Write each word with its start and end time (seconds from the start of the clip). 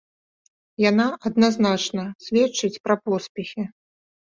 Яна 0.89 1.05
адназначна 1.31 2.03
сведчыць 2.27 2.75
пра 2.89 2.95
поспехі. 3.07 3.73